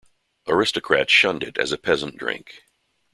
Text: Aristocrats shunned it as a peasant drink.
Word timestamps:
Aristocrats 0.47 1.11
shunned 1.13 1.43
it 1.43 1.59
as 1.59 1.71
a 1.71 1.77
peasant 1.77 2.17
drink. 2.17 2.63